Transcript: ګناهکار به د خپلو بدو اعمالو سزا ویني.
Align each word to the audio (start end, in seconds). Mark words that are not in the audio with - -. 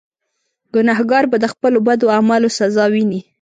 ګناهکار 0.75 1.23
به 1.31 1.37
د 1.39 1.45
خپلو 1.53 1.79
بدو 1.87 2.07
اعمالو 2.15 2.49
سزا 2.59 2.85
ویني. 2.93 3.21